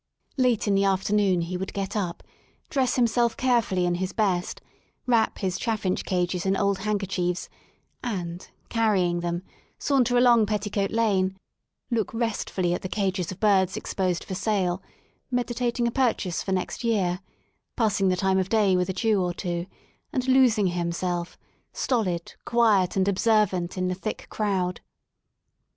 Late 0.35 0.67
in 0.67 0.73
the 0.73 0.83
afternoon 0.83 1.41
he 1.41 1.57
would 1.57 1.73
get 1.73 1.95
up, 1.95 2.23
dress 2.71 2.95
himself 2.95 3.37
carefully 3.37 3.85
in 3.85 3.93
his 3.93 4.13
best; 4.13 4.59
wrap 5.05 5.37
his 5.37 5.59
chaffinch 5.59 6.05
cages 6.05 6.43
in 6.43 6.57
old 6.57 6.79
handker 6.79 7.07
chiefs, 7.07 7.49
and, 8.03 8.49
carrying 8.67 9.19
them, 9.19 9.43
saunter 9.77 10.17
along 10.17 10.47
Petticoat 10.47 10.89
Lane, 10.89 11.37
look 11.91 12.11
restfully 12.15 12.73
at 12.73 12.81
the 12.81 12.89
cages 12.89 13.31
of 13.31 13.39
birds 13.39 13.77
exposed 13.77 14.23
for 14.23 14.33
sale, 14.33 14.81
meditating 15.29 15.87
a 15.87 15.91
purchase 15.91 16.41
for 16.41 16.51
next 16.51 16.83
year, 16.83 17.19
passing 17.77 18.07
the 18.07 18.17
time 18.17 18.39
of 18.39 18.49
day 18.49 18.75
with 18.75 18.89
a 18.89 18.93
Jew 18.93 19.21
or 19.21 19.35
two, 19.35 19.67
and 20.11 20.27
losing 20.27 20.65
himself, 20.65 21.37
stolid, 21.73 22.33
quiet, 22.43 22.95
and 22.97 23.07
observant, 23.07 23.77
in 23.77 23.87
the 23.87 23.93
thick 23.93 24.25
crowd. 24.31 24.81